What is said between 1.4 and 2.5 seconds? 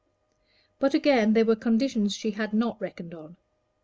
were conditions she